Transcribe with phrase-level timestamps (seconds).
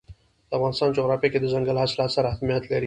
[0.49, 2.79] د افغانستان جغرافیه کې دځنګل حاصلات ستر اهمیت لري.